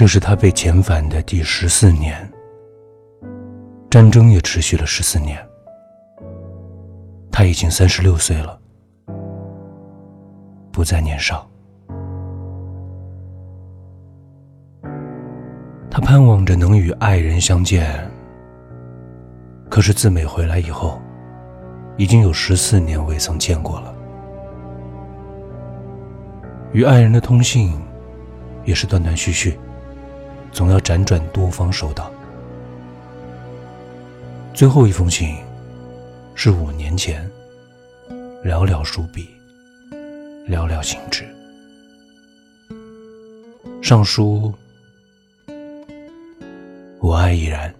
[0.00, 2.26] 这是他被遣返的第十四年，
[3.90, 5.38] 战争也持续了十四年。
[7.30, 8.58] 他已经三十六岁了，
[10.72, 11.46] 不再年少。
[15.90, 18.10] 他盼望着能与爱人相见，
[19.68, 20.98] 可是自美回来以后，
[21.98, 23.94] 已经有十四年未曾见过了。
[26.72, 27.78] 与爱人的通信，
[28.64, 29.58] 也是断断续续，
[30.52, 32.10] 总要辗转多方收到。
[34.52, 35.36] 最后一封信，
[36.34, 37.28] 是五年前，
[38.44, 39.28] 寥寥数笔，
[40.48, 41.24] 寥寥行止。
[43.82, 44.52] 上书。
[47.02, 47.74] 我爱依然，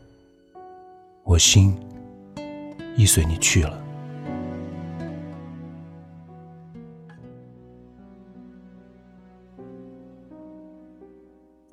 [1.25, 1.79] 我心
[2.97, 3.80] 亦随你去了。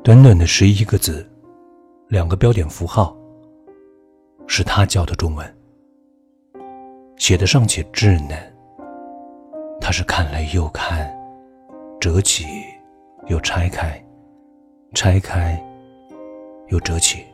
[0.08, 1.30] 短短的十一个字，
[2.08, 3.14] 两个标点符号，
[4.48, 5.58] 是他教的中文，
[7.18, 8.40] 写的尚且稚嫩。
[9.82, 11.14] 他是看了又看，
[12.00, 12.46] 折起
[13.26, 14.02] 又拆开，
[14.94, 15.62] 拆开
[16.70, 17.26] 又折起。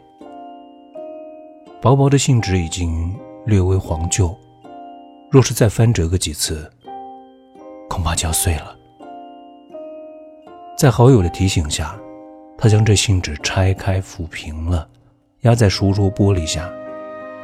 [1.80, 3.16] 薄薄的信纸已经
[3.46, 4.36] 略微黄旧，
[5.30, 6.68] 若是再翻折个几次，
[7.88, 8.76] 恐怕就要碎了。
[10.76, 11.96] 在好友的提醒下，
[12.64, 14.88] 他将这信纸拆开抚平了，
[15.42, 16.72] 压在书桌玻璃下，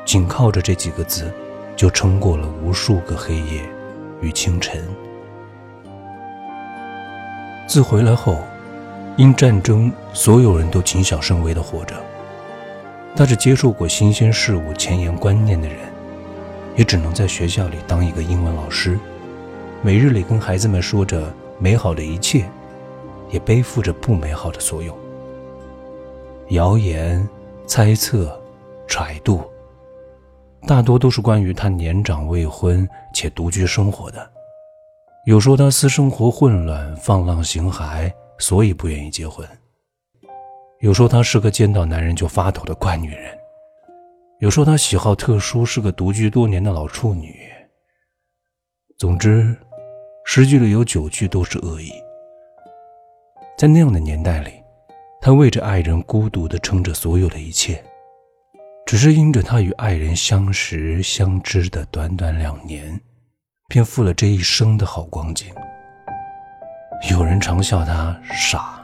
[0.05, 1.29] 紧靠着这几个字，
[1.75, 3.61] 就撑过了无数个黑夜
[4.21, 4.81] 与清晨。
[7.67, 8.41] 自回来后，
[9.17, 12.01] 因战争，所有人都谨小慎微的活着。
[13.13, 15.79] 他是接受过新鲜事物前沿观念的人，
[16.77, 18.97] 也只能在学校里当一个英文老师，
[19.81, 21.21] 每日里跟孩子们说着
[21.57, 22.49] 美好的一切，
[23.29, 24.97] 也背负着不美好的所有。
[26.49, 27.27] 谣言、
[27.67, 28.41] 猜测、
[28.87, 29.43] 揣度，
[30.65, 34.31] 大多都是关于他年长未婚且独居生活的。
[35.25, 39.47] 有说他私生活混乱、放浪形骸，所以不愿意结婚。
[40.79, 43.37] 有说她是个见到男人就发抖的怪女人，
[44.39, 47.37] 有说她喜好特殊，是个独居多年的老处女。
[48.97, 49.55] 总之，
[50.25, 51.91] 十句里有九句都是恶意。
[53.57, 54.58] 在那样的年代里，
[55.21, 57.83] 他为着爱人孤独地撑着所有的一切，
[58.85, 62.99] 只是因着他与爱人相识相知的短短两年，
[63.67, 65.53] 便负了这一生的好光景。
[67.11, 68.77] 有人常笑他傻。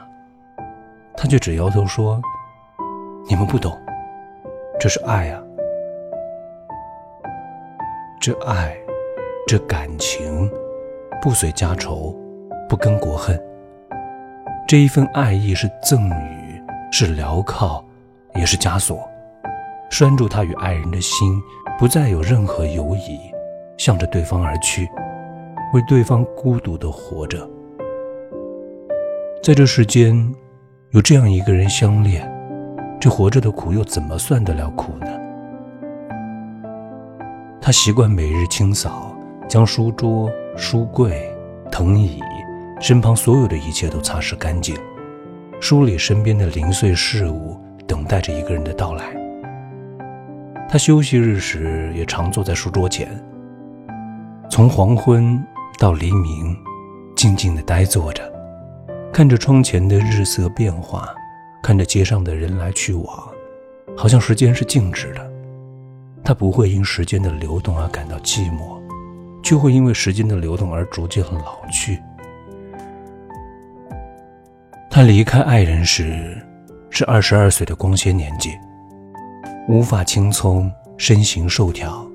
[1.16, 2.20] 他却只摇头说
[3.26, 3.74] ：“你们不懂，
[4.78, 5.42] 这是爱啊！
[8.20, 8.76] 这爱，
[9.46, 10.50] 这感情，
[11.22, 12.14] 不随家仇，
[12.68, 13.42] 不跟国恨。
[14.66, 17.82] 这一份爱意是赠予，是镣铐，
[18.34, 19.08] 也是枷锁，
[19.88, 21.40] 拴住他与爱人的心，
[21.78, 23.20] 不再有任何犹疑，
[23.78, 24.88] 向着对方而去，
[25.72, 27.48] 为对方孤独的活着。
[29.42, 30.34] 在这世间。”
[30.92, 32.26] 有这样一个人相恋，
[32.98, 35.06] 这活着的苦又怎么算得了苦呢？
[37.60, 39.14] 他习惯每日清扫，
[39.46, 41.28] 将书桌、书柜、
[41.70, 42.22] 藤椅、
[42.80, 44.76] 身旁所有的一切都擦拭干净，
[45.60, 49.16] 梳理身边的零碎事物，等待着一个人的到来。
[50.68, 53.08] 他休息日时也常坐在书桌前，
[54.50, 55.42] 从黄昏
[55.78, 56.56] 到黎明，
[57.16, 58.22] 静静地呆坐着。
[59.12, 61.14] 看着窗前的日色变化，
[61.62, 63.28] 看着街上的人来去往，
[63.96, 65.32] 好像时间是静止的。
[66.22, 68.78] 他不会因时间的流动而感到寂寞，
[69.42, 71.98] 却会因为时间的流动而逐渐老去。
[74.96, 76.42] 他离开爱人时，
[76.88, 78.54] 是二十二岁的光鲜年纪，
[79.68, 82.10] 无发青葱，身形瘦条，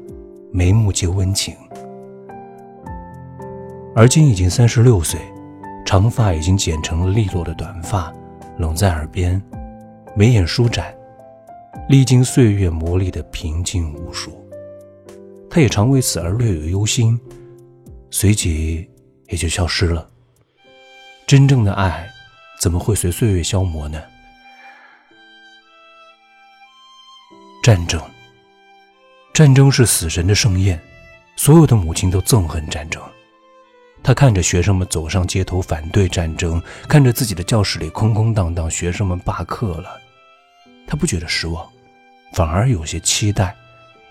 [0.52, 1.56] 眉目皆温情。
[3.96, 5.20] 而今已经三十六岁。
[5.86, 8.12] 长发已经剪成了利落的短发，
[8.58, 9.40] 拢在耳边，
[10.16, 10.92] 眉眼舒展，
[11.88, 14.32] 历经岁月磨砺的平静无数。
[15.52, 17.20] 他也常为此而略有忧心，
[18.10, 18.90] 随即
[19.28, 20.10] 也就消失了。
[21.28, 22.08] 真正的爱，
[22.62, 24.00] 怎么会随岁月消磨呢？
[27.64, 28.00] 战争，
[29.34, 30.80] 战争是死神的盛宴，
[31.36, 33.02] 所有的母亲都憎恨战争。
[34.04, 40.00] 他看着学生们走上街头反对战争，看着自己的教室里空空荡荡，学生们罢课了，
[40.86, 41.68] 他不觉得失望，
[42.34, 43.56] 反而有些期待，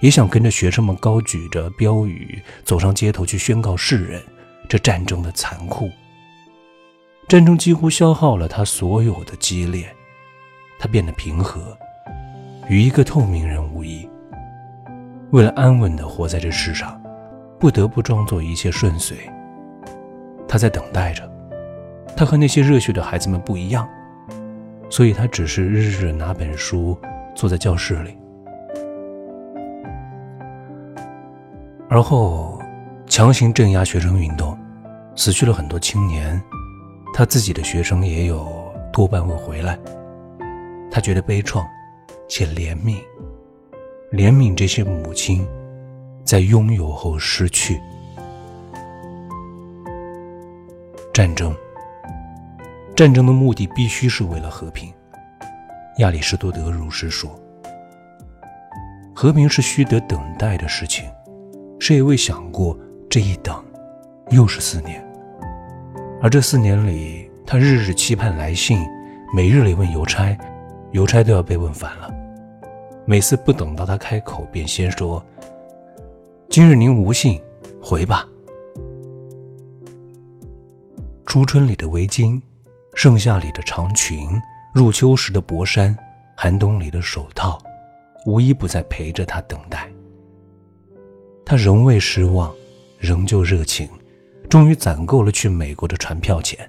[0.00, 4.20] 也想跟着学生们高举着标语走上街头去宣告世人
[4.68, 5.88] 这战争的残酷。
[7.30, 9.86] 战争几乎消耗了他所有的激烈，
[10.80, 11.78] 他变得平和，
[12.68, 14.10] 与一个透明人无异。
[15.30, 17.00] 为了安稳地活在这世上，
[17.56, 19.16] 不得不装作一切顺遂。
[20.48, 21.30] 他在等待着，
[22.16, 23.88] 他和那些热血的孩子们不一样，
[24.90, 26.98] 所以他只是日日拿本书
[27.36, 28.18] 坐在教室里。
[31.88, 32.60] 而后，
[33.06, 34.58] 强行镇压学生运动，
[35.14, 36.42] 死去了很多青年，
[37.12, 38.46] 他自己的学生也有
[38.92, 39.78] 多半会回来。
[40.90, 41.64] 他觉得悲怆，
[42.28, 42.98] 且怜悯，
[44.10, 45.46] 怜悯这些母亲，
[46.24, 47.80] 在拥有后失去。
[51.12, 51.54] 战争，
[52.96, 54.92] 战争的目的必须是为了和平。
[55.98, 57.30] 亚里士多德如是说。
[59.14, 61.10] 和平是需得等待的事情，
[61.78, 62.74] 谁也未想过
[63.10, 63.62] 这一等，
[64.30, 65.04] 又是四年。
[66.22, 68.86] 而这四年里，他日日期盼来信，
[69.34, 70.36] 每日里问邮差。
[70.92, 72.12] 邮差都要被问烦了，
[73.06, 75.24] 每次不等到他开口，便先说
[76.50, 77.40] ：“今日您无信，
[77.80, 78.28] 回吧。”
[81.24, 82.42] 初春里的围巾，
[82.94, 84.28] 盛夏里的长裙，
[84.74, 85.96] 入秋时的薄衫，
[86.36, 87.62] 寒冬里的手套，
[88.26, 89.88] 无一不在陪着他等待。
[91.46, 92.52] 他仍未失望，
[92.98, 93.88] 仍旧热情，
[94.50, 96.68] 终于攒够了去美国的船票钱。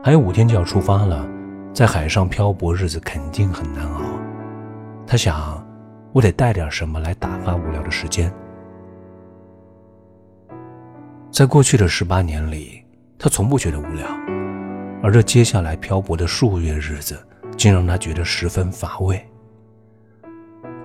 [0.00, 1.28] 还有五天就要出发了。
[1.74, 4.00] 在海上漂泊，日子肯定很难熬。
[5.06, 5.62] 他想，
[6.12, 8.32] 我得带点什么来打发无聊的时间。
[11.32, 12.82] 在过去的十八年里，
[13.18, 14.06] 他从不觉得无聊，
[15.02, 17.18] 而这接下来漂泊的数月日子，
[17.58, 19.22] 竟让他觉得十分乏味。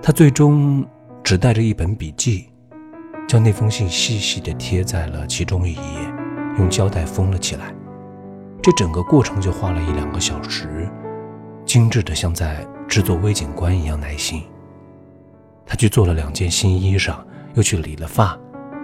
[0.02, 0.84] 他最终
[1.22, 2.51] 只带着一本笔记，
[3.32, 5.80] 将那封信细细地贴在了其中一页，
[6.58, 7.74] 用胶带封了起来。
[8.62, 10.86] 这整个过程就花了一两个小时，
[11.64, 14.42] 精致的像在制作微景观一样耐心。
[15.64, 17.16] 他去做了两件新衣裳，
[17.54, 18.38] 又去理了发，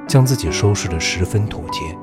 [0.06, 1.94] 将自己收拾得十分妥帖。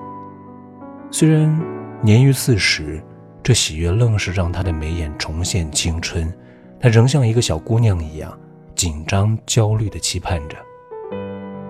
[1.10, 1.60] 虽然
[2.04, 3.04] 年逾四十，
[3.42, 6.32] 这喜悦愣是让他的眉眼重现青春，
[6.80, 8.32] 他仍像一个小姑娘一样
[8.76, 10.56] 紧张焦虑地期盼着。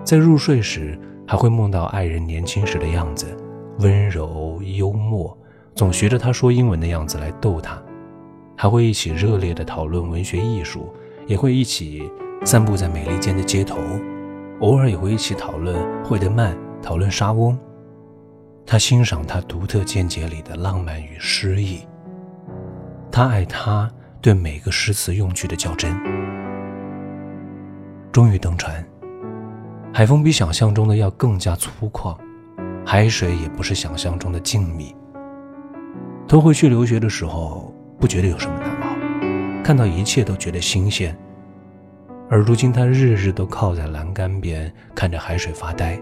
[0.06, 3.26] 在入睡时，还会梦到爱人年轻时的样子，
[3.80, 5.36] 温柔幽默。
[5.74, 7.76] 总学着他说英文的样子来逗他，
[8.56, 10.94] 还会一起热烈地讨论文学艺术，
[11.26, 12.08] 也会一起
[12.44, 13.78] 散步在美利坚的街头，
[14.60, 17.58] 偶尔也会一起讨论惠德曼，讨论莎翁。
[18.64, 21.80] 他欣赏他独特见解里的浪漫与诗意，
[23.10, 23.90] 他爱他
[24.22, 25.92] 对每个诗词用句的较真。
[28.12, 28.82] 终于登船，
[29.96, 32.14] 海风比想象中的要更加粗犷，
[32.84, 34.94] 海水也不是想象中的静谧。
[36.28, 41.16] 头回去留学的时候，不觉得有什么难熬，看到一切都觉得新鲜。
[42.28, 45.98] 而如今他日日都靠在栏杆边，看着海水发呆，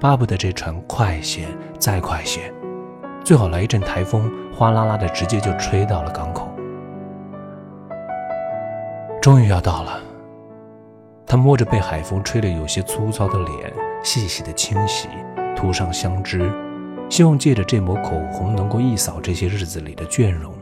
[0.00, 1.46] 巴不得这船快些，
[1.78, 2.52] 再快些，
[3.22, 6.48] 最好来一阵台风，哗啦啦的直接就吹到了港口。
[9.22, 10.00] 终于要到了，
[11.32, 13.72] 他摸着被海风吹得有些粗糙的脸，
[14.04, 15.08] 细细的清洗，
[15.56, 16.52] 涂上香脂。
[17.08, 20.52] 希望借着这抹口红，能够一扫这些日子里的倦容。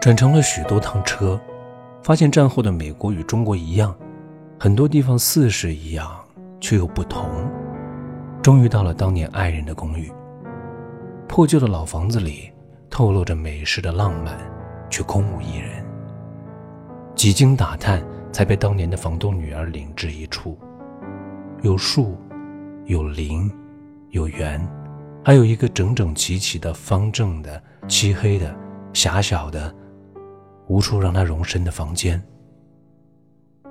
[0.00, 1.38] 转乘了许多趟车，
[2.02, 3.94] 发现战后的美国与中国一样，
[4.58, 6.10] 很多地方似是一样，
[6.62, 7.28] 却又不同。
[8.40, 10.10] 终于到了当年爱人的公寓，
[11.28, 12.50] 破旧的老房子里
[12.88, 14.38] 透露着美式的浪漫，
[14.88, 15.79] 却空无一人。
[17.20, 20.58] 几经打探，才被当年的房东女儿领至一处，
[21.60, 22.16] 有树。
[22.86, 23.52] 有林，
[24.08, 24.66] 有园，
[25.22, 28.56] 还有一个整整齐齐的方正的、漆黑的、
[28.94, 29.72] 狭小的、
[30.66, 32.20] 无处让他容身的房间。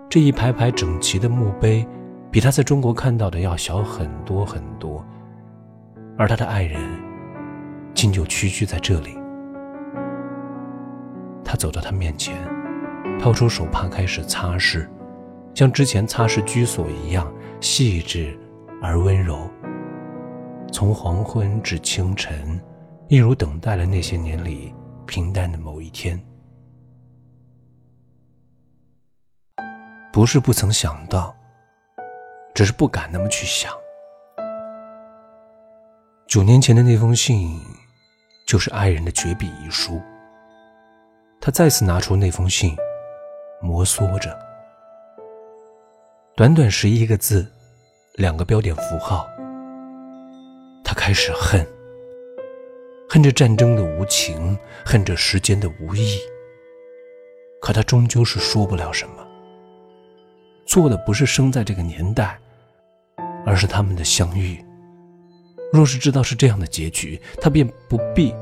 [0.08, 1.84] 这一排排整齐的墓碑，
[2.30, 5.04] 比他在中国看到的要小很多很多。
[6.20, 6.80] 而他的爱人，
[7.96, 9.18] 竟就屈居在这里。
[11.44, 12.38] 他走到他面前，
[13.20, 14.88] 掏出手帕开始擦拭，
[15.54, 18.38] 像之前擦拭居所一样细致。
[18.82, 19.52] 而温柔，
[20.72, 22.58] 从黄昏至清晨，
[23.10, 24.74] 一如等待了那些年里
[25.06, 26.18] 平淡的某一天。
[30.14, 31.36] 不是不曾想到，
[32.56, 33.70] 只是不敢那么去想。
[36.26, 37.60] 九年前的那封信，
[38.48, 40.02] 就是爱人的绝笔遗书。
[41.42, 42.74] 他再次拿出那封信，
[43.62, 44.38] 摩挲着，
[46.36, 47.46] 短短十一个字。
[48.16, 49.26] 两个标点符号，
[50.84, 51.66] 他开始恨，
[53.10, 56.20] 恨着战争的无情，恨着时间的无意。
[57.62, 59.26] 可他终究是说不了什么。
[60.68, 62.38] 错的不是生在这个年代，
[63.46, 64.62] 而是他们的相遇。
[65.72, 68.36] 若是知道是这样的结局，他便不必，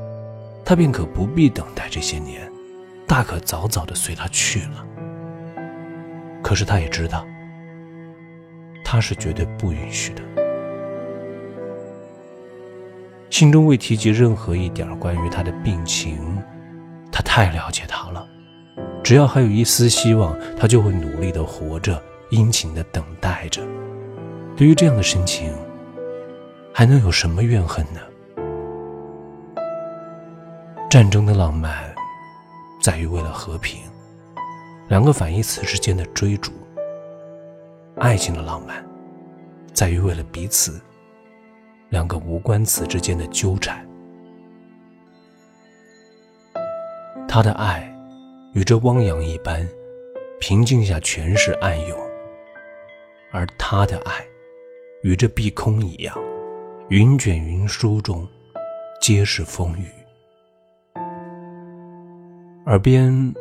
[0.64, 2.50] 他便可不必等待这些年，
[3.06, 4.84] 大可早早的随他去了。
[6.48, 7.26] 可是他也知道，
[8.82, 10.22] 他是绝对不允许的。
[13.28, 16.42] 信中未提及任何一点关于他的病情，
[17.12, 18.26] 他太了解他了。
[19.04, 23.60] 只要还有一丝希望，他就会努力的活着，殷勤的等待着。
[24.56, 25.52] 对于这样的深情，
[26.72, 28.00] 还能有什么怨恨呢？
[30.88, 31.94] 战争的浪漫，
[32.82, 33.82] 在于为了和平，
[34.88, 36.50] 两个反义词之间的追逐；
[37.96, 38.82] 爱情的浪漫，
[39.74, 40.80] 在于为了彼此。
[41.90, 43.86] 两个无关词之间的纠缠，
[47.26, 47.90] 他的爱
[48.52, 49.66] 与这汪洋一般，
[50.38, 51.98] 平静下全是暗涌；
[53.32, 54.12] 而他的爱
[55.02, 56.14] 与这碧空一样，
[56.90, 58.28] 云卷云舒中
[59.00, 59.86] 皆是风雨。
[62.66, 63.34] 耳边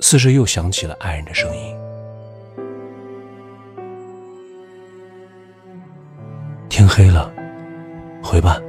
[0.00, 1.76] 似是又响起了爱人的声音
[6.68, 7.32] ：“天黑了。”
[8.22, 8.60] 回吧，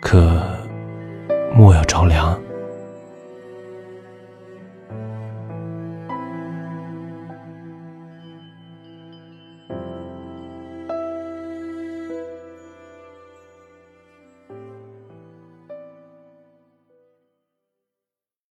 [0.00, 0.40] 可
[1.56, 2.38] 莫要着凉。